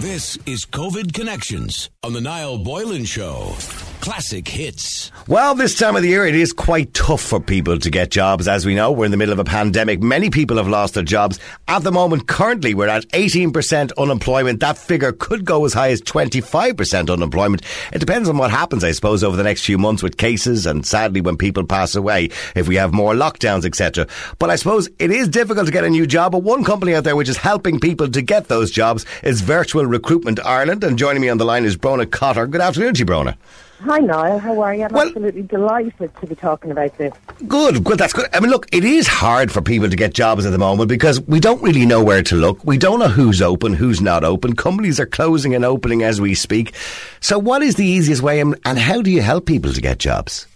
[0.00, 3.87] This is COVID Connections on the Niall Boylan Show.
[4.08, 5.12] Classic hits.
[5.26, 8.48] Well, this time of the year, it is quite tough for people to get jobs.
[8.48, 10.00] As we know, we're in the middle of a pandemic.
[10.00, 11.38] Many people have lost their jobs.
[11.68, 14.60] At the moment, currently, we're at 18% unemployment.
[14.60, 17.60] That figure could go as high as 25% unemployment.
[17.92, 20.86] It depends on what happens, I suppose, over the next few months with cases and
[20.86, 24.06] sadly when people pass away, if we have more lockdowns, etc.
[24.38, 26.32] But I suppose it is difficult to get a new job.
[26.32, 29.84] But one company out there which is helping people to get those jobs is Virtual
[29.84, 30.82] Recruitment Ireland.
[30.82, 32.46] And joining me on the line is Bronagh Cotter.
[32.46, 33.36] Good afternoon to you, Bronagh.
[33.80, 34.40] Hi, Niall.
[34.40, 34.84] How are you?
[34.84, 37.12] I'm Well- absolutely delighted to be talking about this.
[37.46, 37.96] Good, good.
[37.98, 38.26] That's good.
[38.32, 41.20] I mean, look, it is hard for people to get jobs at the moment because
[41.28, 42.64] we don't really know where to look.
[42.64, 44.56] We don't know who's open, who's not open.
[44.56, 46.74] Companies are closing and opening as we speak.
[47.20, 49.98] So, what is the easiest way, and, and how do you help people to get
[49.98, 50.48] jobs?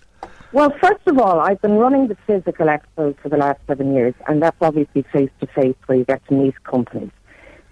[0.53, 4.15] Well, first of all, I've been running the physical expo for the last seven years,
[4.27, 7.11] and that's obviously face to face where you get to meet companies.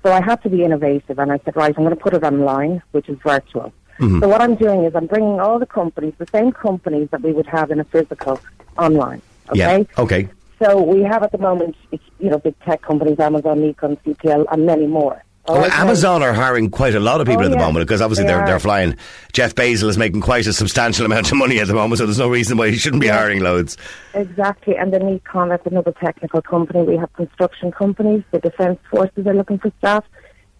[0.04, 2.22] So I had to be innovative, and I said, right, I'm going to put it
[2.22, 3.72] online, which is virtual.
[4.00, 4.20] Mm-hmm.
[4.20, 7.32] So what I'm doing is I'm bringing all the companies, the same companies that we
[7.32, 8.40] would have in a physical,
[8.78, 9.22] online.
[9.50, 9.58] Okay.
[9.58, 9.82] Yeah.
[9.98, 10.28] Okay.
[10.62, 14.66] So we have at the moment, you know, big tech companies, Amazon, Nikon, CPL, and
[14.66, 15.22] many more.
[15.48, 17.66] Well, right, Amazon are hiring quite a lot of people Oh, at the yeah.
[17.66, 18.46] moment because obviously They are are.
[18.46, 18.94] they're flying.
[19.32, 22.18] Jeff Bezos is making quite a substantial amount of money at the moment, so there's
[22.18, 23.16] no reason why he shouldn't be Yeah.
[23.18, 23.76] hiring loads.
[24.14, 26.82] Exactly, and then Econ, that's another technical company.
[26.84, 30.04] We have construction companies, the defence forces are looking for staff.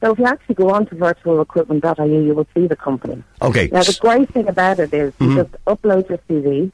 [0.01, 3.23] So if you actually go on to virtualrecruitment.ie, you will see the company.
[3.43, 3.69] Okay.
[3.71, 5.37] Now, the great thing about it is Mm-hmm.
[5.37, 6.73] you just upload your CV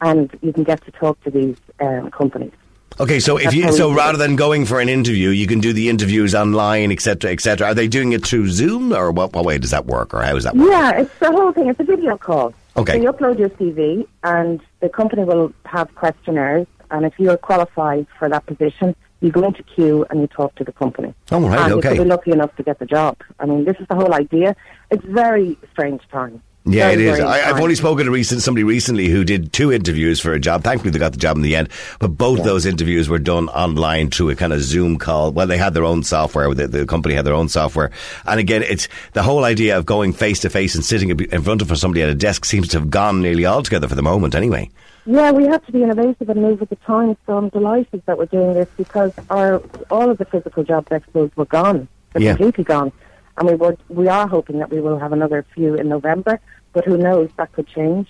[0.00, 2.52] and you can get to talk to these um, companies.
[2.98, 5.90] Okay, so if you so rather than going for an interview, you can do the
[5.90, 7.68] interviews online, etc., etc.
[7.68, 10.32] Are they doing it through Zoom, or what, what way does that work, or how
[10.32, 10.70] does that work?
[10.70, 11.68] Yeah, it's the whole thing.
[11.68, 12.54] It's a video call.
[12.76, 12.94] Okay.
[12.94, 18.06] So you upload your CV and the company will have questionnaires and if you're qualified
[18.18, 18.94] for that position,
[19.26, 21.12] you go into queue and you talk to the company.
[21.30, 21.90] Oh, right, and okay.
[21.90, 23.18] you could be lucky enough to get the job.
[23.40, 24.56] I mean, this is the whole idea.
[24.90, 26.42] It's very strange time.
[26.68, 27.20] Yeah, Very, it is.
[27.20, 30.64] I, I've only spoken to recent somebody recently who did two interviews for a job.
[30.64, 31.68] Thankfully, they got the job in the end.
[32.00, 35.30] But both those interviews were done online through a kind of Zoom call.
[35.30, 36.52] Well, they had their own software.
[36.52, 37.92] The, the company had their own software.
[38.26, 41.62] And again, it's the whole idea of going face to face and sitting in front
[41.62, 44.34] of somebody at a desk seems to have gone nearly altogether for the moment.
[44.34, 44.68] Anyway.
[45.08, 47.16] Yeah, we have to be innovative and move with the times.
[47.26, 51.30] So I'm delighted that we're doing this because our all of the physical job expos
[51.36, 51.86] were gone.
[52.12, 52.30] They're Yeah.
[52.34, 52.90] completely gone.
[53.38, 56.40] And we were we are hoping that we will have another few in November,
[56.72, 58.08] but who knows, that could change.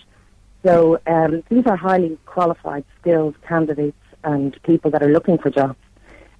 [0.63, 5.79] So um, these are highly qualified, skilled candidates and people that are looking for jobs.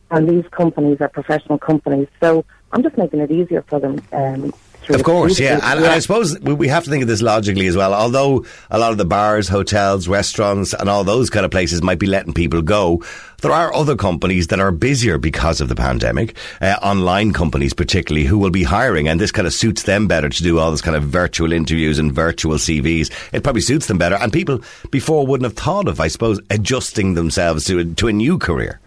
[0.10, 2.08] And these companies are professional companies.
[2.22, 4.02] So I'm just making it easier for them.
[4.12, 4.54] Um,
[4.90, 5.58] Of course, yeah.
[5.58, 7.94] the- And, and I suppose we, we have to think of this logically as well.
[7.94, 12.00] Although a lot of the bars, hotels, restaurants, and all those kind of places might
[12.00, 13.04] be letting people go,
[13.42, 18.26] there are other companies that are busier because of the pandemic, uh, online companies particularly,
[18.26, 20.82] who will be hiring, and this kind of suits them better to do all this
[20.82, 23.12] kind of virtual interviews and virtual CVs.
[23.34, 27.14] It probably suits them better, and people before wouldn't have thought of, I suppose, adjusting
[27.14, 28.80] themselves to a, to a new career.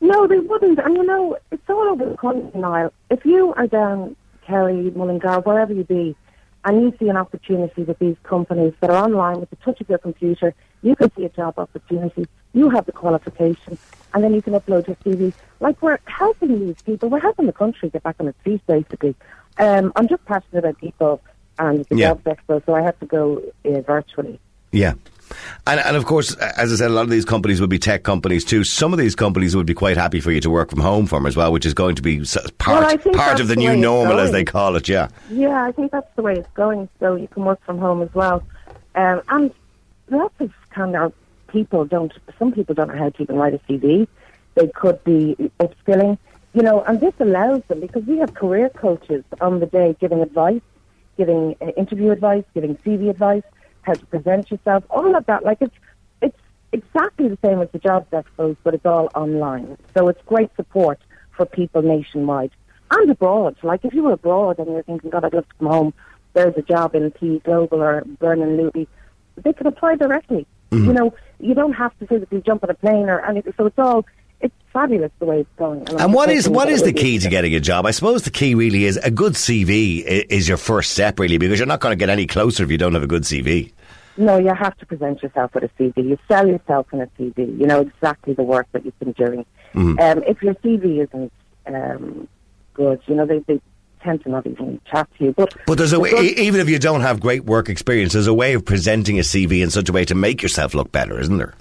[0.00, 0.78] No, they wouldn't.
[0.78, 2.92] And you know, it's all over the country, Niall.
[3.10, 4.16] If you are down
[4.50, 6.16] Kerry, Mullingar, wherever you be,
[6.64, 9.88] and you see an opportunity with these companies that are online with the touch of
[9.88, 12.28] your computer, you can see a job opportunity.
[12.52, 13.78] You have the qualification,
[14.12, 15.32] and then you can upload your CV.
[15.60, 17.08] Like we're helping these people.
[17.08, 19.14] We're helping the country get back on its feet, basically.
[19.58, 21.22] Um, I'm just passionate about people
[21.58, 22.08] and the Yeah.
[22.08, 24.40] job expo, so I have to go uh, virtually.
[24.72, 24.94] Yeah.
[25.66, 28.02] And, and of course, as I said, a lot of these companies would be tech
[28.02, 28.64] companies too.
[28.64, 31.26] Some of these companies would be quite happy for you to work from home from
[31.26, 32.24] as well, which is going to be
[32.58, 34.88] part Well, part of the the new normal, as they call it.
[34.88, 35.08] Yeah.
[35.30, 36.88] Yeah, I think that's the way it's going.
[36.98, 38.42] So you can work from home as well.
[38.94, 39.52] Um, and
[40.08, 41.12] lots of kind of
[41.48, 44.08] people don't, some people don't know how to even write a CV.
[44.54, 46.18] They could be upskilling,
[46.54, 50.20] you know, and this allows them because we have career coaches on the day giving
[50.22, 50.62] advice,
[51.16, 53.44] giving uh, interview advice, giving CV advice,
[53.82, 55.44] how to present yourself, all of that.
[55.44, 55.74] Like it's,
[56.20, 56.38] it's
[56.72, 59.76] exactly the same as the jobs expos, but it's all online.
[59.94, 61.00] So it's great support
[61.36, 62.50] for people nationwide
[62.90, 63.56] and abroad.
[63.62, 65.94] Like if you were abroad and you're thinking, God, I'd love to come home,
[66.32, 68.86] there's a job in PE Global or Vernon Luby,
[69.36, 70.46] they can apply directly.
[70.70, 70.86] Mm-hmm.
[70.86, 73.52] You know, you don't have to physically jump on a plane or anything.
[73.56, 74.06] So it's all,
[74.40, 75.88] it's fabulous the way it's going.
[75.90, 77.86] I'm And what is what is the key to getting a job?
[77.86, 81.58] I suppose the key really is a good CV is your first step, really, because
[81.58, 83.72] you're not going to get any closer if you don't have a good CV.
[84.16, 86.08] No, you have to present yourself with a CV.
[86.08, 87.58] You sell yourself in a CV.
[87.58, 89.46] You know exactly the work that you've been doing.
[89.74, 89.98] Mm-hmm.
[89.98, 91.32] Um, if your CV isn't
[91.66, 92.28] um,
[92.74, 93.60] good, you know they, they
[94.02, 95.32] tend to not even chat to you.
[95.32, 98.26] But But there's a way, good- even if you don't have great work experience, there's
[98.26, 101.18] a way of presenting a CV in such a way to make yourself look better,
[101.20, 101.54] isn't there?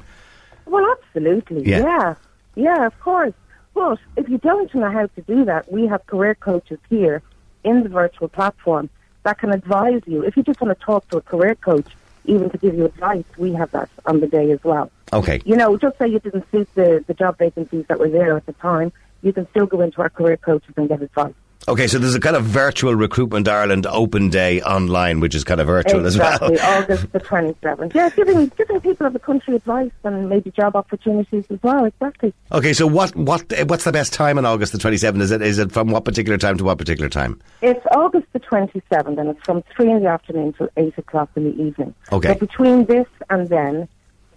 [0.66, 1.64] Well, absolutely.
[1.70, 1.80] Yeah.
[1.80, 2.16] Yeah.
[2.56, 2.86] Yeah.
[2.86, 3.34] of course.
[3.74, 7.22] But if you don't know how to do that, we have career coaches here
[7.64, 8.90] in the virtual platform
[9.24, 10.24] that can advise you.
[10.24, 11.88] If you just want to talk to a career coach,
[12.26, 14.92] even to give you advice, we have that on the day as well.
[15.14, 15.42] Okay.
[15.46, 18.46] You know, just say you didn't suit the, the job vacancies that were there at
[18.46, 18.92] the time,
[19.22, 21.34] you can still go into our career coaches and get advice.
[21.70, 25.62] Okay, so there's a kind of virtual Recruitment Ireland open day online, which is kind
[25.62, 26.78] of virtual exactly, as well.
[26.82, 27.94] August the 27th.
[27.94, 32.34] Yeah, giving, giving people of the country advice and maybe job opportunities as well, exactly.
[32.52, 35.22] Okay, so what what eh, what's the best time on August the 27th?
[35.22, 37.40] Is it is it from what particular time to what particular time?
[37.62, 41.44] It's August the 27th and it's from 3 in the afternoon till 8 o'clock in
[41.44, 41.94] the evening.
[42.12, 42.30] Okay.
[42.30, 43.88] So between this and then,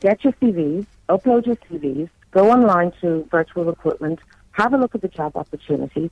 [0.01, 4.21] get your CVs, upload your CVs, go online to virtual recruitment,
[4.51, 6.11] have a look at the job opportunities,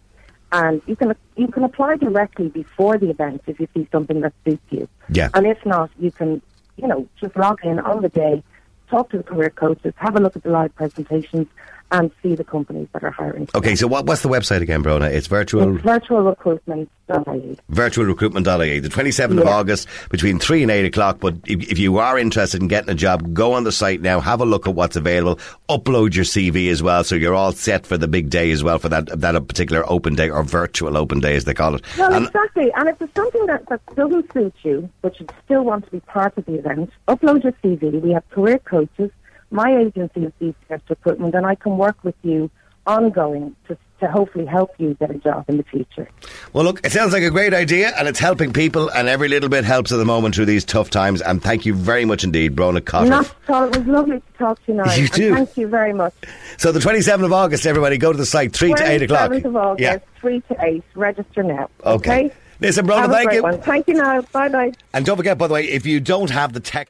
[0.53, 4.33] and you can you can apply directly before the event if you see something that
[4.45, 4.89] suits you.
[5.11, 5.29] Yeah.
[5.35, 6.43] And if not, you can
[6.77, 8.43] you know just log in on the day,
[8.89, 11.47] talk to the career coaches, have a look at the live presentations,
[11.93, 13.49] and see the companies that are hiring.
[13.55, 15.11] Okay, so what, what's the website again, Bronagh?
[15.13, 17.59] It's virtual It's virtualrecruitment.ie.
[17.73, 18.81] virtualrecruitment.ie.
[18.81, 21.19] The 27th of August between 3 and 8 o'clock.
[21.21, 24.21] But if, if you are interested in getting a job, go on the site now,
[24.21, 27.87] have a look at what's available, upload your CV as well, so you're all set
[27.87, 31.21] for the big day as well for that that particular open day or virtual open
[31.21, 31.83] day as they call it.
[31.99, 32.71] Well, And- exactly.
[32.77, 36.01] And if there's something that, that doesn't suit you, but you still want to be
[36.01, 38.01] part of the event, upload your CV.
[38.01, 39.11] We have career coaches.
[39.51, 42.51] My agency is DCS Recruitment, and I can work with you
[42.87, 46.09] ongoing to, to hopefully help you get a job in the future.
[46.53, 49.49] Well, look, it sounds like a great idea, and it's helping people, and every little
[49.49, 51.21] bit helps at the moment through these tough times.
[51.21, 53.11] And thank you very much indeed, Bronagh Cotter.
[53.11, 53.65] Not at all.
[53.65, 54.95] It was lovely to talk to you now.
[54.95, 55.35] You too.
[55.35, 56.15] Thank you very much.
[56.57, 59.31] So the 27th of August, everybody, go to the site, 3 to 8 o'clock.
[59.31, 59.99] 27th of August, Yeah.
[60.21, 60.85] 3 to 8.
[60.95, 61.69] Register now.
[61.85, 62.27] Okay.
[62.27, 62.35] Okay?
[62.61, 63.43] Listen, Bronagh, thank you.
[63.43, 63.61] One.
[63.61, 64.21] Thank you now.
[64.21, 64.73] Bye-bye.
[64.93, 66.89] And don't forget, by the way, if you don't have the tech,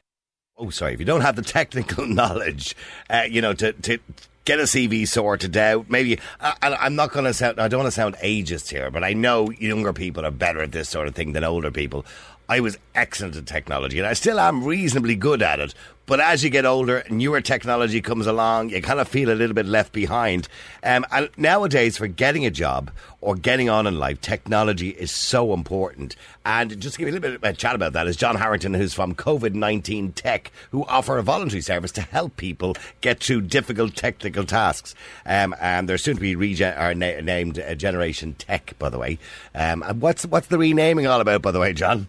[0.61, 2.75] oh, sorry, if you don't have the technical knowledge,
[3.09, 3.97] uh, you know, to, to
[4.45, 7.87] get a CV sorted out, maybe, I, I'm not going to sound, I don't want
[7.87, 11.15] to sound ageist here, but I know younger people are better at this sort of
[11.15, 12.05] thing than older people.
[12.51, 15.73] I was excellent at technology and I still am reasonably good at it.
[16.05, 19.53] But as you get older, newer technology comes along, you kind of feel a little
[19.53, 20.49] bit left behind.
[20.83, 25.53] Um, and nowadays, for getting a job or getting on in life, technology is so
[25.53, 26.17] important.
[26.45, 28.35] And just to give you a little bit of a chat about that is John
[28.35, 33.23] Harrington, who's from COVID 19 Tech, who offer a voluntary service to help people get
[33.23, 34.93] through difficult technical tasks.
[35.25, 38.99] Um, and they're soon to be rege- or na- named uh, Generation Tech, by the
[38.99, 39.19] way.
[39.55, 42.07] Um, and what's, what's the renaming all about, by the way, John?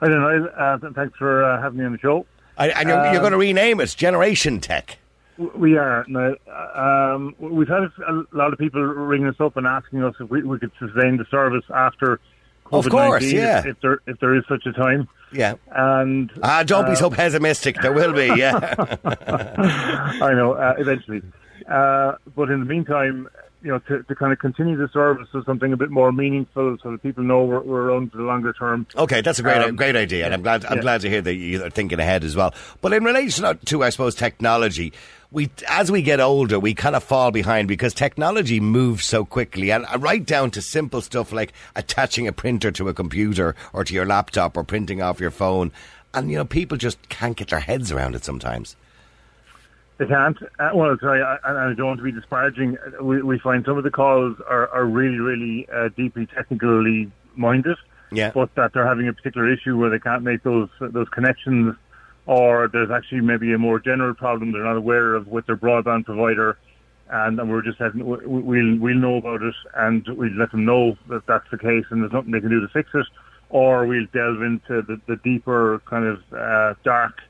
[0.00, 0.46] I don't know.
[0.48, 2.26] Uh, thanks for uh, having me on the show.
[2.58, 4.98] I, and you're, you're Um, going to rename it Generation Tech.
[5.38, 6.34] We are now.
[6.74, 10.42] Um, we've had a lot of people ringing us up and asking us if we,
[10.42, 12.18] we could sustain the service after
[12.64, 13.58] COVID-19, Of course, yeah.
[13.60, 15.08] if, if there if there is such a time.
[15.32, 15.54] Yeah.
[15.70, 17.76] And Ah, don't be uh, so pessimistic.
[17.82, 18.74] There will be, yeah.
[20.22, 21.20] I know uh, eventually.
[21.68, 23.28] Uh, but in the meantime,
[23.62, 26.76] you know, to, to kind of continue the service with something a bit more meaningful,
[26.82, 28.86] so that people know we're, we're around for the longer term.
[28.96, 30.64] Okay, that's a great, Um, great idea, and I'm glad.
[30.66, 30.82] I'm yeah.
[30.82, 32.54] glad to hear that you're thinking ahead as well.
[32.80, 34.92] But in relation to, I suppose, technology,
[35.32, 39.70] we as we get older, we kind of fall behind because technology moves so quickly,
[39.70, 43.84] and uh, right down to simple stuff like attaching a printer to a computer or
[43.84, 45.72] to your laptop or printing off your phone,
[46.14, 48.76] and you know, people just can't get their heads around it sometimes.
[49.98, 50.36] They can't.
[50.58, 52.76] Uh, well, sorry, I, I I don't want to be disparaging.
[53.00, 57.78] We, we find some of the calls are, are really, really uh, deeply technically minded,
[58.12, 58.30] Yeah.
[58.34, 61.74] but that they're having a particular issue where they can't make those those connections,
[62.26, 66.04] or there's actually maybe a more general problem they're not aware of with their broadband
[66.04, 66.58] provider,
[67.08, 70.66] and, and we're just having, we- we'll we'll know about it and we'll let them
[70.66, 73.06] know that that's the case and there's nothing they can do to fix it,
[73.48, 77.22] or we'll delve into the, the deeper kind of uh, dark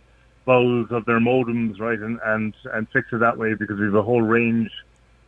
[0.47, 3.95] bowels of their modems, right, and, and, and fix it that way because we have
[3.95, 4.71] a whole range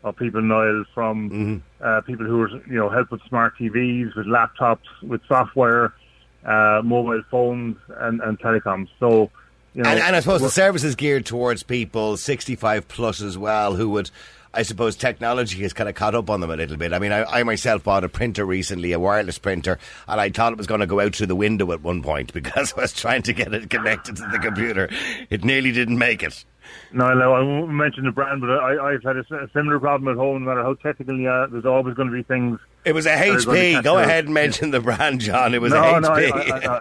[0.05, 4.27] of people, Niall, from uh, people who are, you know, help with smart TVs, with
[4.27, 5.93] laptops, with software,
[6.45, 8.89] uh, mobile phones, and, and telecoms.
[9.01, 9.31] So,
[9.75, 13.37] you know, And, and I suppose the service is geared towards people 65 plus as
[13.37, 14.11] well, who would,
[14.59, 16.93] I suppose, technology has kind of caught up on them a little bit.
[16.93, 20.51] I mean, I, I myself bought a printer recently, a wireless printer, and I thought
[20.51, 22.93] it was going to go out through the window at one point because I was
[22.93, 24.91] trying to get it connected to the computer.
[25.31, 26.45] It nearly didn't make it.
[26.93, 30.19] No, no, I won't mention the brand, but I, I've had a similar problem at
[30.19, 30.43] home.
[30.43, 32.59] No matter how technical you are, there's always going to be things.
[32.85, 33.85] It was a They're going to HP.
[33.85, 35.55] Go ahead and mention the brand, John.
[35.55, 36.33] It was no, a no, HP.
[36.33, 36.81] I, I, I,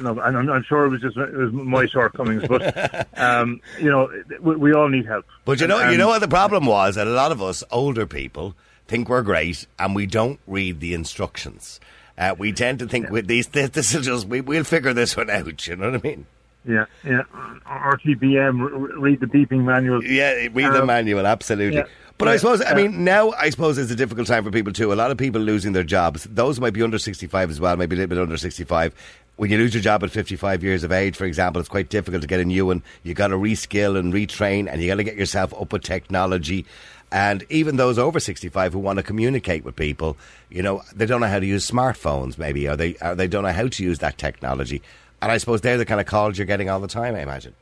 [0.00, 3.90] no, and I'm, I'm sure it was just it was my shortcomings, but um, you
[3.90, 5.24] know, we, we all need help.
[5.44, 6.96] But you know, And- you know what the problem was?
[6.96, 8.54] That a lot of us older people
[8.86, 11.80] think we're great, and we don't read the instructions.
[12.16, 15.16] Uh, we tend to think with these, this, this will just we, we'll figure this
[15.16, 15.66] one out.
[15.66, 16.26] You know what I mean?
[16.66, 17.22] Yeah, yeah.
[17.66, 20.04] RTBM, read the beeping manual.
[20.04, 21.78] Yeah, read the Um, manual, absolutely.
[21.78, 21.86] yeah,
[22.18, 24.72] But I suppose, I uh, mean, now I suppose it's a difficult time for people
[24.72, 24.92] too.
[24.92, 26.24] A lot of people losing their jobs.
[26.24, 28.92] Those might be under 65 as well, maybe a little bit under 65.
[29.36, 32.22] When you lose your job at 55 years of age, for example, it's quite difficult
[32.22, 32.82] to get a new one.
[33.04, 36.66] you got to reskill and retrain, and you got to get yourself up with technology.
[37.12, 40.16] And even those over 65 who want to communicate with people,
[40.50, 43.44] you know, they don't know how to use smartphones, maybe, or they, or they don't
[43.44, 44.82] know how to use that technology.
[45.20, 47.54] And I suppose they're the kind of calls you're getting all the time, I imagine.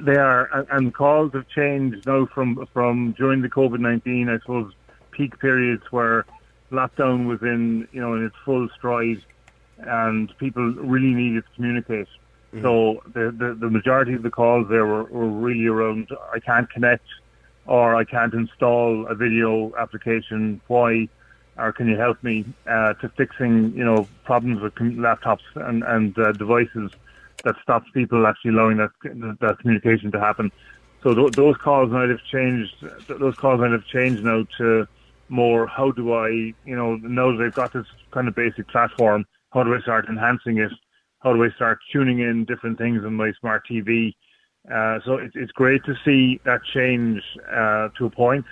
[0.00, 4.28] They are, and- calls have changed now from from during the COVID nineteen.
[4.28, 4.72] I suppose
[5.12, 6.24] peak periods where
[6.72, 9.22] lockdown was in, you know, in its full stride,
[9.78, 12.08] and people really needed to communicate.
[12.52, 12.62] Mm-hmm.
[12.62, 16.68] So the, the the majority of the calls there were, were really around I can't
[16.68, 17.06] connect,
[17.66, 20.60] or I can't install a video application.
[20.66, 21.08] Why?
[21.60, 25.82] Or can you help me uh, to fixing, you know, problems with com- laptops and
[25.84, 26.90] and uh, devices
[27.44, 28.90] that stops people actually allowing that
[29.40, 30.50] that communication to happen.
[31.02, 32.72] So th- those calls might have changed.
[33.06, 34.86] Th- those calls might have changed now to
[35.28, 35.66] more.
[35.66, 36.28] How do I,
[36.64, 40.58] you know, now they've got this kind of basic platform, how do I start enhancing
[40.58, 40.72] it?
[41.20, 44.14] How do I start tuning in different things on my smart TV?
[44.72, 48.44] Uh, so it's it's great to see that change uh, to a point.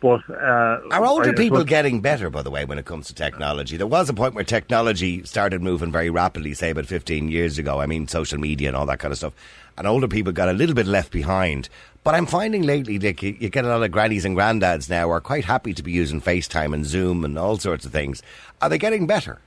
[0.00, 3.06] But uh, Are older I- people suppose- getting better, by the way, when it comes
[3.06, 3.76] to technology?
[3.76, 7.80] There was a point where technology started moving very rapidly, say about 15 years ago.
[7.80, 9.32] I mean, social media and all that kind of stuff.
[9.78, 11.68] And older people got a little bit left behind.
[12.04, 15.06] But I'm finding lately, Dick, you, you get a lot of grannies and granddads now
[15.06, 18.22] who are quite happy to be using FaceTime and Zoom and all sorts of things.
[18.62, 19.38] Are they getting better?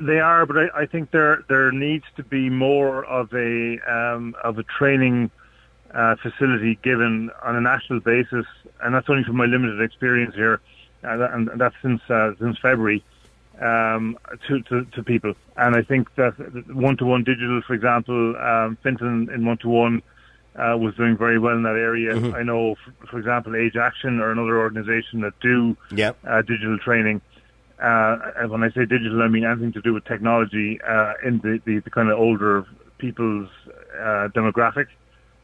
[0.00, 4.36] They are, but I, I think there there needs to be more of a um,
[4.44, 5.30] of a training
[5.94, 8.46] uh, facility given on a national basis,
[8.82, 10.60] and that's only from my limited experience here,
[11.02, 13.02] and, that- and that's since uh, since February
[13.60, 15.34] um, to, to to people.
[15.56, 16.34] And I think that
[16.74, 20.02] one to one digital, for example, um, Finton in one to one.
[20.56, 22.16] Uh, was doing very well in that area.
[22.34, 26.18] I know, for, for example, Age Action or another organisation that do Yep.
[26.26, 27.20] uh, digital training.
[27.80, 31.38] Uh, and when I say digital, I mean anything to do with technology uh, in
[31.44, 32.66] the, the, the kind of older
[32.98, 33.48] people's
[34.00, 34.86] uh, demographic,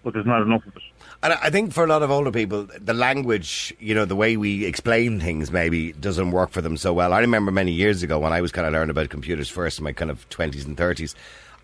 [0.04, 0.82] but there's not enough of it.
[1.22, 4.36] And I think for a lot of older people, the language, you know, the way
[4.36, 7.12] we explain things maybe doesn't work for them so well.
[7.12, 9.84] I remember many years ago when I was kind of learning about computers first in
[9.84, 11.14] my kind of 20s and 30s.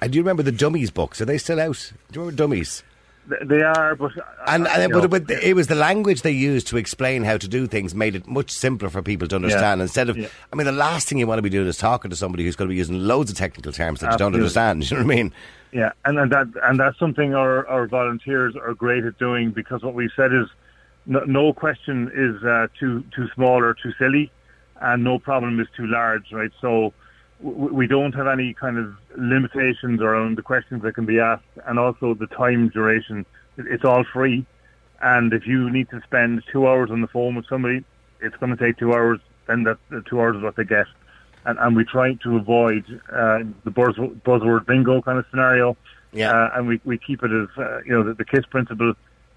[0.00, 1.20] I do remember the Dummies books.
[1.20, 1.92] Are they still out?
[2.10, 2.82] Do you remember Dummies?
[3.28, 6.22] Th- They are, but uh, And, you and know, but, but it was the language
[6.22, 9.36] they used to explain how to do things made it much simpler for people to
[9.36, 9.80] understand.
[9.82, 10.28] Instead of, Yeah.
[10.52, 12.56] I mean, the last thing you want to be doing is talking to somebody who's
[12.56, 14.82] going to be using loads of technical terms that you don't understand.
[14.90, 15.32] You know what I mean?
[15.72, 19.82] Yeah, and, and that and that's something our, our volunteers are great at doing because
[19.84, 20.46] what we've said is
[21.06, 24.32] no, no question is uh, too too small or too silly,
[24.80, 26.50] and no problem is too large, right?
[26.60, 26.92] So
[27.42, 31.78] we don't have any kind of limitations around the questions that can be asked, and
[31.78, 33.24] also the time duration.
[33.56, 34.46] It's all free,
[35.00, 37.84] and if you need to spend two hours on the phone with somebody,
[38.20, 39.20] it's going to take two hours.
[39.46, 40.86] Then that the two hours is what they get
[41.46, 45.76] and, and we try to avoid uh, the buzz, buzzword bingo kind of scenario.
[46.12, 46.32] Yeah.
[46.32, 48.94] Uh, and we, we keep it as, uh, you know, the, the KISS principle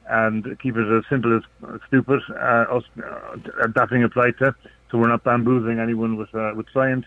[0.10, 3.38] and keep it as simple as uh, stupid, uh, us, uh,
[3.74, 4.53] that being applied to.
[4.91, 7.05] So we're not bamboozling anyone with, uh, with science.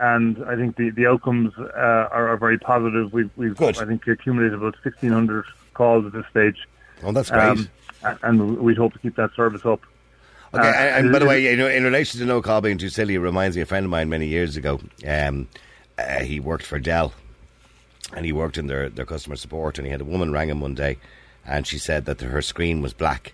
[0.00, 1.70] And I think the, the outcomes uh,
[2.10, 3.12] are, are very positive.
[3.12, 3.78] We've, we've Good.
[3.78, 6.56] I think, accumulated about 1,600 calls at this stage.
[7.02, 7.42] Oh, that's great.
[7.42, 7.68] Um,
[8.22, 9.80] and we'd hope to keep that service up.
[10.52, 12.78] Okay, Uh, and, and by the way, you know, in relation to no call being
[12.78, 14.80] too silly, it reminds me of a friend of mine many years ago.
[15.06, 15.48] Um,
[15.96, 17.12] uh, he worked for Dell,
[18.14, 19.78] and he worked in their, their customer support.
[19.78, 20.98] And he had a woman rang him one day,
[21.46, 23.32] and she said that her screen was black.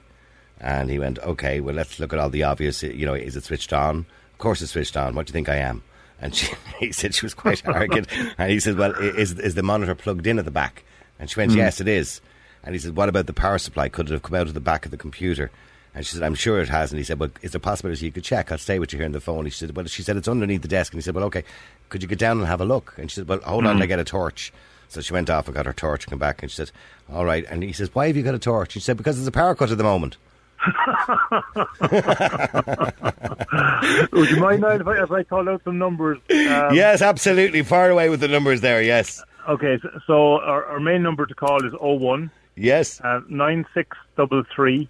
[0.61, 2.83] And he went, "Okay, well, let's look at all the obvious.
[2.83, 4.05] You know, is it switched on?
[4.33, 5.15] Of course, it's switched on.
[5.15, 5.83] What do you think I am?"
[6.21, 8.09] And she, he said she was quite arrogant.
[8.39, 10.85] And he said, "Well, is is the monitor plugged in at the back?"
[11.19, 11.59] And she went, hmm.
[11.59, 12.21] "Yes, it is."
[12.63, 13.89] And he said, "What about the power supply?
[13.89, 15.51] Could it have come out of the back of the computer?"
[15.95, 18.07] And she said, "I'm sure it has." And he said, "Well, is there a possibility
[18.07, 18.53] you could check?
[18.53, 20.63] I'll stay with you here on the phone." He said, "Well," she said, "It's underneath
[20.63, 21.45] the desk." And he said, "Well, okay,
[21.89, 23.83] could you get down and have a look?" And she said, "Well, hold on, till
[23.83, 24.53] I get a torch."
[24.89, 26.71] So she went off and got her torch and came back and she said,
[27.13, 29.27] "All right." And he says, "Why have you got a torch?" She said, "Because there's
[29.27, 30.17] a power cut at the moment."
[34.13, 36.19] Would you mind now if I, if I call out some numbers?
[36.31, 37.63] Um, yes, absolutely.
[37.63, 38.83] Far away with the numbers there.
[38.83, 43.01] Yes, Okay, so, so our, our main number to call is 01 yes.
[43.01, 44.89] uh, 9633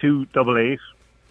[0.00, 0.78] 288.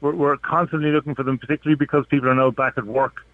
[0.00, 3.24] We're, we're constantly looking for them, particularly because people are now back at work.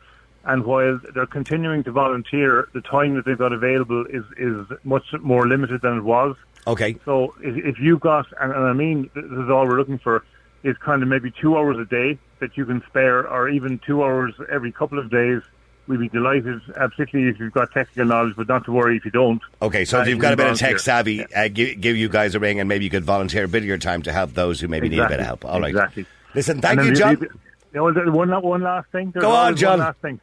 [0.45, 5.05] And while they're continuing to volunteer, the time that they've got available is is much
[5.21, 6.37] more limited than it was.
[6.67, 6.97] Okay.
[7.05, 10.25] So if, if you've got, and, and I mean, this is all we're looking for,
[10.63, 14.03] is kind of maybe two hours a day that you can spare, or even two
[14.05, 15.43] hours every couple of days.
[15.89, 19.05] We'd be delighted, uh, particularly if you've got technical knowledge, but not to worry if
[19.05, 19.43] you don't.
[19.61, 22.09] Okay, so Uh, if you've got a bit of tech savvy, uh, give, give you
[22.09, 24.33] guys a ring and maybe you could volunteer a bit of your time to help
[24.35, 25.45] those who maybe need a bit of help.
[25.45, 25.71] All right.
[25.71, 26.07] Exactly.
[26.37, 27.17] Listen, thank you, John.
[27.17, 27.29] the-
[27.75, 29.11] you know, one, one last thing.
[29.11, 29.79] There's Go on, John.
[29.79, 30.21] One last thing.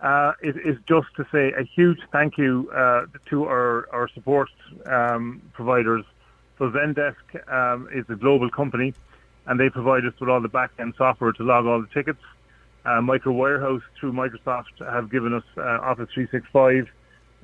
[0.00, 4.48] Uh, is, is just to say a huge thank you uh, to our, our support
[4.86, 6.04] um, providers.
[6.58, 8.94] So Zendesk um, is a global company,
[9.46, 12.22] and they provide us with all the back-end software to log all the tickets.
[12.84, 16.88] Uh, Micro Warehouse through Microsoft have given us uh, Office 365.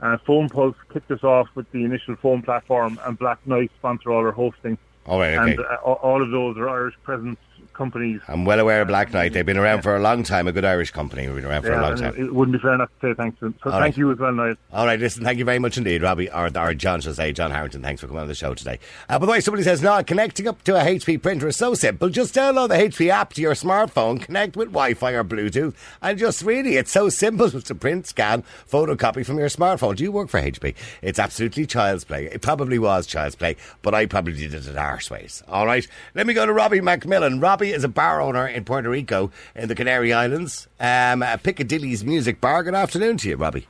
[0.01, 4.19] Uh, Phone Pulse kicked us off with the initial phone platform, and Blacknight sponsor all
[4.25, 4.79] our hosting.
[5.07, 5.51] All right, okay.
[5.53, 7.39] And uh, all- all of those are Irish presence
[7.75, 8.21] companies.
[8.29, 9.33] I'm well aware of Blacknight.
[9.33, 11.27] They've been around for a long time, a good Irish company.
[11.27, 12.15] We've been around for a long time.
[12.17, 13.55] it wouldn't be fair not to say thanks to them.
[13.63, 13.97] So All thank right.
[13.97, 14.55] you as well, Niall.
[14.73, 17.51] All right, listen, thank you very much indeed, Robbie, or, or John should say, John
[17.51, 17.83] Harrington.
[17.83, 18.79] Thanks for coming on the show today.
[19.09, 21.75] Uh, by the way, somebody says, no, connecting up to a HP printer is so
[21.75, 22.09] simple.
[22.09, 26.19] Just download the HP app to your smartphone, connect with Wi Fi or Bluetooth, and
[26.19, 29.97] just really, it's so simple to print, scan, photocopy from your smartphone.
[29.97, 30.75] Do you work for HP?
[31.03, 32.27] It's absolutely child's play.
[32.27, 35.43] It probably was child's play, but I probably did it at arseways.
[35.49, 37.43] All right, let me go to Robbie McMillen.
[37.43, 42.05] Robbie is a bar owner in Puerto Rico in the Canary Islands, um, uh, Piccadilly's
[42.05, 42.63] Music Bar.
[42.63, 43.67] Good afternoon to you, Robbie.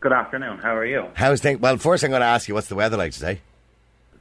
[0.00, 0.58] Good afternoon.
[0.58, 1.08] How are you?
[1.14, 1.60] How's things?
[1.60, 3.40] Well, first I'm going to ask you, what's the weather like today?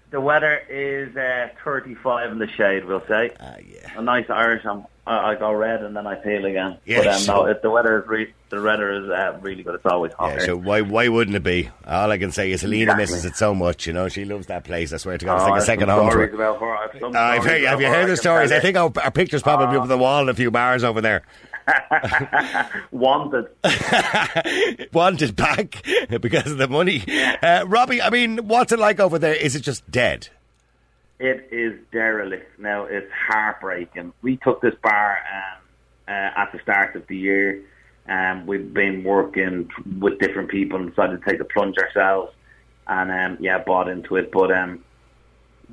[0.10, 3.32] The weather is uh, 35 in the shade, we'll say.
[3.42, 3.98] Ah, yeah.
[3.98, 4.66] A nice Irish.
[4.66, 6.78] I'm, I, I go red and then I peel again.
[6.86, 9.64] Yeah, but um, so- no, it, the weather is re- the weather is uh, really
[9.64, 9.76] good.
[9.76, 10.28] It's always hot.
[10.28, 10.46] Yeah, here.
[10.46, 11.70] so why why wouldn't it be?
[11.86, 13.02] All I can say is Helena Exactly.
[13.04, 13.86] misses it so much.
[13.86, 14.94] You know, she loves that place.
[14.94, 16.24] I swear to God, it's Oh, like a second home to her.
[16.30, 16.74] about her.
[16.78, 18.52] I have Uh, I've stories heard, have you heard the stories?
[18.54, 21.02] I think our, our picture's probably up on the wall in a few bars over
[21.02, 21.24] there.
[22.92, 23.48] Wanted.
[24.94, 25.86] Wanted back
[26.22, 27.04] because of the money.
[27.42, 29.36] Uh, Robbie, I mean, what's it like over there?
[29.36, 30.30] Is it just dead?
[31.20, 32.86] It is derelict now.
[32.86, 34.14] It's heartbreaking.
[34.22, 35.64] We took this bar um,
[36.08, 37.64] uh, at the start of the year.
[38.08, 42.34] Um, we've been working with different people and decided to take the plunge ourselves,
[42.88, 44.32] and um, yeah, bought into it.
[44.32, 44.84] But um,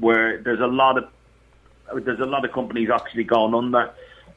[0.01, 1.05] where there's a lot of
[2.05, 3.93] there's a lot of companies actually going under.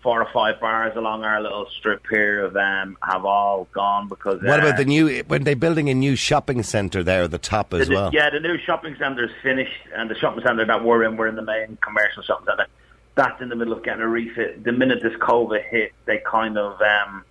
[0.07, 4.41] Four or five bars along our little strip here of them have all gone because.
[4.41, 5.21] What uh, about the new?
[5.27, 8.11] When they're building a new shopping centre there at the top as the- well.
[8.13, 11.27] Yeah, the new shopping centre is finished, and the shopping centre that we're in, we're
[11.27, 12.67] in the main commercial shopping centre.
[13.15, 14.63] That's in the middle of getting a refit.
[14.63, 17.25] The minute this COVID hit, they kind of um,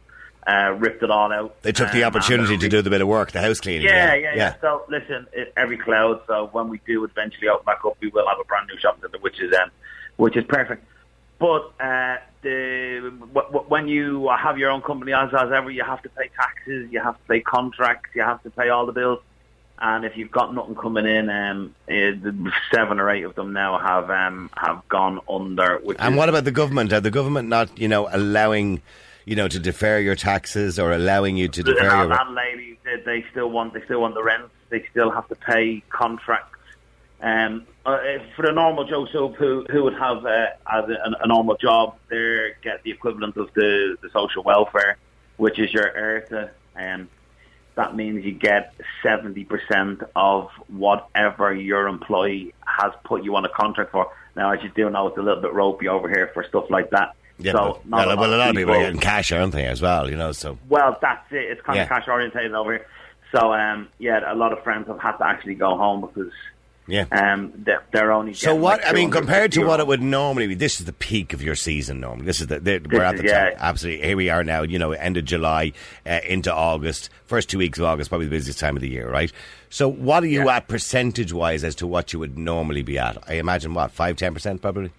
[0.47, 1.63] uh, ripped it all out.
[1.63, 3.87] They took the Um, opportunity to do the bit of work, the house cleaning.
[3.87, 4.55] Yeah, yeah, yeah.
[4.61, 6.21] So listen, it, every cloud.
[6.27, 9.01] So when we do eventually open back up, we will have a brand new shopping
[9.01, 9.71] centre, which is um,
[10.17, 10.85] which is perfect.
[11.39, 15.85] But uh, the w- w- when you have your own company, as as ever, you
[15.85, 18.93] have to pay taxes, you have to pay contracts, you have to pay all the
[18.93, 19.21] bills.
[19.79, 22.13] And if you've got nothing coming in, um, eh,
[22.73, 25.79] seven or eight of them now have um, have gone under.
[25.83, 26.95] Which And is, what about the government?
[26.95, 28.81] Are the government not, you know, allowing,
[29.27, 32.07] you know, to defer your taxes or allowing you to defer your?
[32.07, 34.45] landlady, they still want they still want the rent.
[34.71, 36.56] They still have to pay contracts.
[37.21, 37.99] Um, uh,
[38.35, 41.97] for a normal Joe Soap who who would have uh, as a, a normal job,
[42.09, 44.99] they get the equivalent of the, the social welfare,
[45.37, 46.51] which is your ERTA.
[46.77, 47.09] Um,
[47.75, 53.51] that means you get seventy percent of whatever your employee has put you on a
[53.51, 54.13] contract for.
[54.35, 56.91] Now, as you do know, it's a little bit ropey over here for stuff like
[56.91, 57.15] that.
[57.39, 59.81] Yeah, so but, well, well, a lot of people are getting cash, aren't they, as
[59.81, 60.11] well?
[60.11, 61.51] You know, so well, that's it.
[61.51, 61.85] It's kind Yeah.
[61.85, 62.87] of cash orientated over here.
[63.33, 66.33] So, um, yeah, a lot of friends have had to actually go home because
[66.89, 67.07] Yeah.
[67.11, 68.33] Um, they're, they're only.
[68.35, 68.87] So what?
[68.87, 71.57] I mean, compared to what it would normally be, this is the peak of your
[71.57, 72.01] season.
[72.01, 73.51] Normally, this is the, the we're at the yeah.
[73.51, 73.59] top.
[73.61, 74.63] Absolutely, here we are now.
[74.63, 75.73] You know, end of July
[76.07, 77.11] uh, into August.
[77.27, 79.33] First two weeks of August, probably the busiest time of the year, right?
[79.69, 80.57] So, what are you Yeah.
[80.57, 83.19] at percentage wise as to what you would normally be at?
[83.29, 84.93] I imagine what five, ten percent, probably.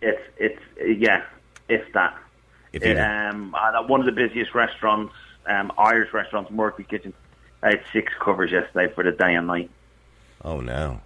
[0.00, 0.60] It's it's
[0.98, 1.24] yeah,
[1.68, 2.16] if that.
[2.72, 3.54] If It, um,
[3.86, 5.14] one of the busiest restaurants,
[5.46, 7.12] um, Irish restaurants, Murphy Kitchen.
[7.62, 9.70] I had six covers yesterday for the day and night.
[10.44, 11.00] Oh no,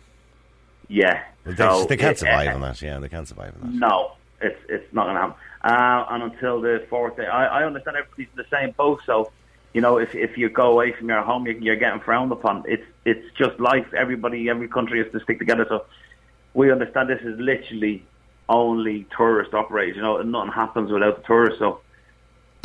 [0.88, 2.80] Yeah, they, So they can't it- survive uh, on that.
[2.82, 3.78] Yeah, they can't survive on that.
[3.78, 5.36] No, it's it's not going to happen.
[5.62, 9.00] Uh, and until the fourth day, I, I understand everybody's in the same boat.
[9.04, 9.30] So,
[9.74, 12.64] you know, if if you go away from your home, you, you're getting frowned upon.
[12.66, 13.92] It's it's just life.
[13.92, 15.66] Everybody, every country has to stick together.
[15.68, 15.84] So,
[16.54, 18.02] we understand this is literally
[18.48, 19.96] only tourist operated.
[19.96, 21.58] You know, nothing happens without the tourists.
[21.58, 21.80] So,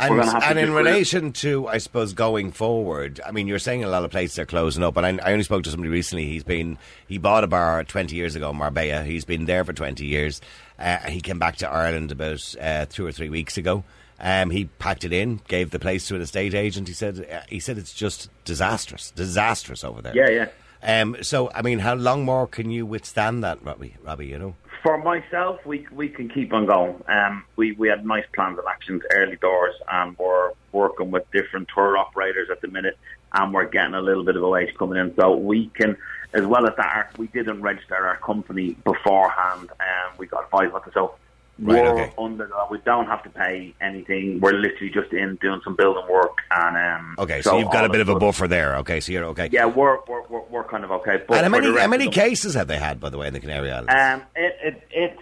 [0.00, 3.60] And, We're gonna to and in relation to, I suppose, going forward, I mean, you're
[3.60, 5.88] saying a lot of places are closing up, and I, I only spoke to somebody
[5.88, 6.26] recently.
[6.26, 9.04] He's been, he bought a bar 20 years ago, Marbella.
[9.04, 10.40] He's been there for 20 years.
[10.80, 13.84] Uh, he came back to Ireland about uh, two or three weeks ago.
[14.18, 16.88] Um, he packed it in, gave the place to an estate agent.
[16.88, 20.14] He said, uh, he said it's just disastrous, disastrous over there.
[20.16, 20.48] yeah, yeah.
[20.84, 23.96] Um, so, I mean, how long more can you withstand that, Robbie?
[24.02, 24.54] Robbie, you know?
[24.82, 27.02] For myself, we we can keep on going.
[27.08, 31.68] Um, we we had nice plans of actions early doors, and we're working with different
[31.74, 32.98] tour operators at the minute,
[33.32, 35.96] and we're getting a little bit of a wage coming in, so we can.
[36.34, 40.82] As well as that, we didn't register our company beforehand, and we got advice on
[40.84, 40.92] it.
[40.92, 41.14] So
[41.58, 42.12] Right, we're okay.
[42.18, 42.46] under.
[42.46, 42.70] that.
[42.70, 44.40] We don't have to pay anything.
[44.40, 47.88] We're literally just in doing some building work, and um, Okay, so, you've got a
[47.88, 48.76] bit of a buffer there.
[48.78, 49.48] Okay, so you're okay.
[49.52, 51.22] Yeah, we're we're, we're, we're kind of okay.
[51.28, 53.40] But and how many, how many cases have they had, by the way, in the
[53.40, 53.92] Canary Islands?
[53.94, 55.18] um, it, it, it,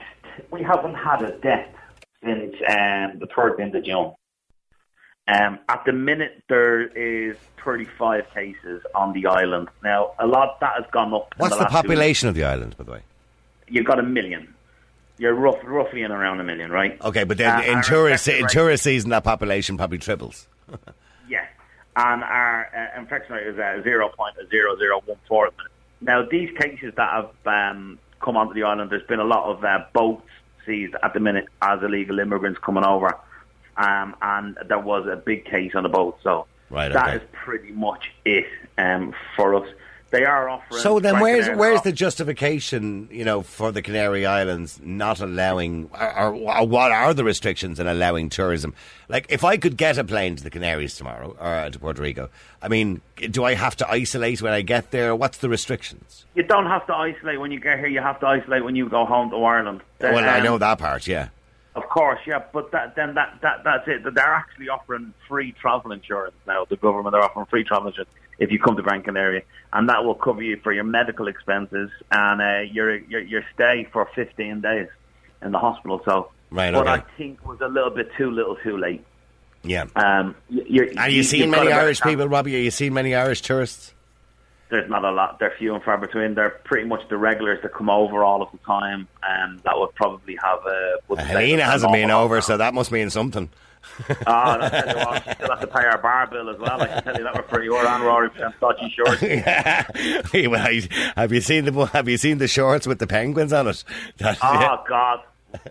[0.50, 1.68] we haven't had a death
[2.24, 4.12] since um, the third end of June.
[5.28, 9.68] Um, at the minute, there is 35 cases on the island.
[9.84, 11.32] Now, a lot that has gone up.
[11.34, 13.02] in What's the last two population of the island, by the way?
[13.68, 14.52] You've got a million.
[15.22, 17.00] You're rough, roughly in around a million, right?
[17.00, 20.48] Okay, but then Uh, in tourist in tourist season, that population probably triples.
[21.28, 21.46] Yeah,
[21.96, 25.50] and our uh, infection rate is at zero point zero zero one four.
[26.00, 29.62] Now, these cases that have um, come onto the island, there's been a lot of
[29.64, 30.26] uh, boats
[30.66, 33.16] seized at the minute as illegal immigrants coming over,
[33.76, 36.18] um, and there was a big case on the boat.
[36.24, 37.16] So Right, that okay.
[37.18, 39.68] is pretty much it um, for us.
[40.12, 40.80] They are offering.
[40.82, 45.88] So then, where's where's Aaron the justification, you know, for the Canary Islands not allowing,
[45.98, 48.74] or, or, or what are the restrictions in allowing tourism?
[49.08, 52.28] Like, if I could get a plane to the Canaries tomorrow or to Puerto Rico,
[52.60, 55.16] I mean, do I have to isolate when I get there?
[55.16, 56.26] What's the restrictions?
[56.34, 57.88] You don't have to isolate when you get here.
[57.88, 59.80] You have to isolate when you go home to Ireland.
[59.98, 61.28] well, I Um, know that part, yeah.
[61.74, 64.02] Of course, yeah, but that, then that, that that's it.
[64.14, 66.66] They're actually offering free travel insurance now.
[66.68, 69.42] The government are offering free travel insurance if you come to Gran Canaria,
[69.72, 73.88] and that will cover you for your medical expenses and uh, your, your your stay
[73.92, 74.88] for 15 days
[75.42, 76.00] in the hospital.
[76.04, 77.02] So, Right, what okay.
[77.02, 79.04] I think was a little bit too little, too late.
[79.62, 79.86] Yeah.
[79.96, 82.56] Um, you, you're, Are you seeing you've many got a better Irish people, Robbie?
[82.56, 83.94] Are you seeing many Irish tourists?
[84.72, 85.38] There's not a lot.
[85.38, 86.34] They're few and far between.
[86.34, 89.94] They're pretty much the regulars that come over all of the time, and that would
[89.94, 90.96] probably have a.
[91.10, 92.44] Uh, Helena hasn't been over, amount.
[92.46, 93.50] so that must mean something.
[94.26, 96.80] Ah, tell you what, still have to pay our bar bill as well.
[96.80, 99.20] I can tell you that we're pretty or and Rory and dodgy shorts.
[100.32, 100.46] Yeah.
[100.48, 100.80] well,
[101.16, 103.84] have you seen the Have you seen the shorts with the penguins on it?
[104.18, 105.20] That- Oh God,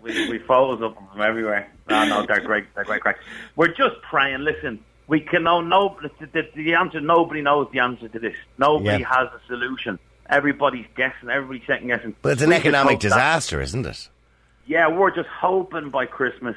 [0.02, 1.68] we we photos them from everywhere.
[1.88, 2.66] No, no, they're great.
[2.76, 3.16] They're great, great.
[3.56, 4.40] We're just praying.
[4.40, 5.96] Listen, we can know no.
[6.20, 7.00] The, the, the answer.
[7.00, 8.36] Nobody knows the answer to this.
[8.58, 9.08] Nobody Yeah.
[9.08, 9.98] has a solution.
[10.28, 11.28] Everybody's guessing.
[11.30, 12.14] Everybody's second guessing.
[12.22, 14.08] But it's an We economic disaster, isn't it?
[14.66, 16.56] yeah, we're just hoping by Christmas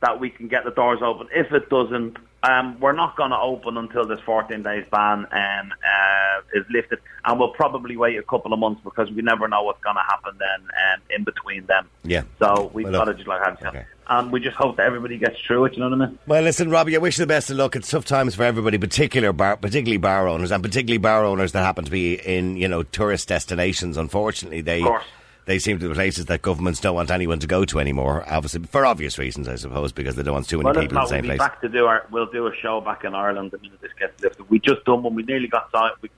[0.00, 1.28] that we can get the doors open.
[1.34, 5.72] If it doesn't, um, we're not going to open until this 14 days ban um,
[5.72, 9.62] uh, is lifted, and we'll probably wait a couple of months because we never know
[9.62, 11.86] what's going to happen then um, in between them.
[12.02, 12.22] Yeah.
[12.38, 13.84] So we've Well, got to just like have okay.
[14.08, 15.74] and we just hope that everybody gets through it.
[15.74, 16.18] You know what I mean?
[16.26, 17.76] Well, listen, Robbie, I wish you the best of luck.
[17.76, 21.62] It's tough times for everybody, particular bar, particularly bar owners, and particularly bar owners that
[21.62, 23.98] happen to be in you know tourist destinations.
[23.98, 25.04] Unfortunately, they Of course.
[25.50, 28.24] They seem to be places that governments don't want anyone to go to anymore.
[28.28, 31.02] Obviously, for obvious reasons, I suppose, because they don't want too many Well, people in
[31.02, 31.38] the same we'll be place.
[31.38, 32.06] back to do our.
[32.12, 34.48] We'll do a show back in Ireland the minute this gets lifted.
[34.48, 35.14] We just done one.
[35.16, 35.94] We nearly got signed.
[36.02, 36.10] We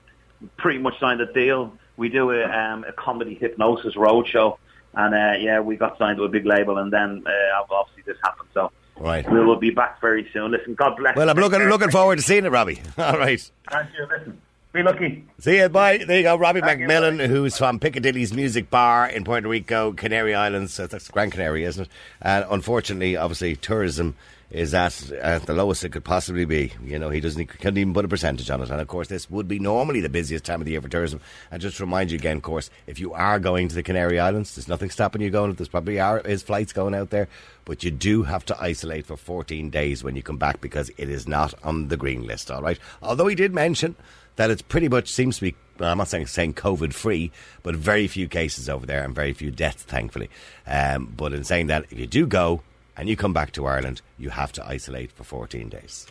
[0.57, 1.73] pretty much signed a deal.
[1.97, 4.57] We do a, um, a comedy hypnosis roadshow,
[4.93, 8.17] and uh, yeah, we got signed to a big label, and then uh, obviously this
[8.23, 8.49] happened.
[8.53, 9.27] So Right.
[9.31, 10.51] we will be back very soon.
[10.51, 11.15] Listen, God bless.
[11.15, 12.79] Well, I'm looking looking forward to seeing it, Robbie.
[12.99, 13.41] All right.
[13.71, 14.05] Thank you.
[14.15, 14.39] Listen.
[14.73, 15.23] Be lucky.
[15.37, 15.69] See you.
[15.69, 15.99] Bye.
[15.99, 16.35] There you go.
[16.35, 17.27] Robbie Thank McMillen, bye.
[17.27, 20.75] who's from Piccadilly's Music Bar in Puerto Rico, Canary Islands.
[20.75, 21.89] That's Gran Canary, isn't it?
[22.23, 24.15] And unfortunately, obviously, tourism
[24.49, 26.71] is at, at the lowest it could possibly be.
[26.83, 28.71] You know, he doesn't he couldn't even put a percentage on it.
[28.71, 31.21] And of course, this would be normally the busiest time of the year for tourism.
[31.51, 34.19] And just to remind you again, of course, if you are going to the Canary
[34.19, 35.53] Islands, there's nothing stopping you going.
[35.53, 37.27] There's probably are is flights going out there,
[37.65, 41.09] but you do have to isolate for 14 days when you come back because it
[41.09, 42.49] is not on the green list.
[42.49, 42.79] All right.
[43.03, 43.95] Although he did mention
[44.35, 45.55] that it's pretty much seems to be.
[45.79, 47.31] I'm not saying saying COVID free,
[47.63, 50.29] but very few cases over there and very few deaths, thankfully.
[50.67, 52.61] Um, but in saying that, if you do go
[52.95, 56.07] and you come back to Ireland, you have to isolate for 14 days.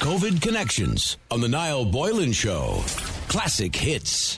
[0.00, 2.82] COVID Connections on the Niall Boylan Show.
[3.28, 4.36] Classic hits.